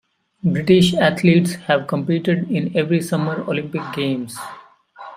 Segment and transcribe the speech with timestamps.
[0.43, 4.35] British athletes have competed in every Summer Olympic Games.